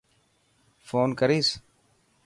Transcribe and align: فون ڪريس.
فون 0.87 1.09
ڪريس. 1.19 1.47